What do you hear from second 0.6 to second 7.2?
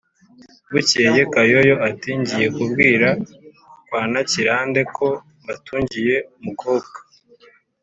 bukeye kayoyo ati: "ngiye kubwira kwa ntakirande ko mbatungiye umukobwa.